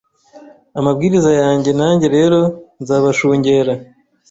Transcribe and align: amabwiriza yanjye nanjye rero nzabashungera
amabwiriza 0.79 1.31
yanjye 1.41 1.71
nanjye 1.79 2.07
rero 2.15 2.39
nzabashungera 2.81 3.73